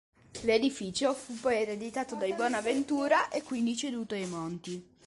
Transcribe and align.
L'edificio 0.45 1.13
fu 1.13 1.35
poi 1.39 1.57
ereditato 1.61 2.15
dai 2.15 2.33
Bonaventura 2.33 3.29
e 3.29 3.43
quindi 3.43 3.77
ceduto 3.77 4.15
ai 4.15 4.25
Monti. 4.25 4.97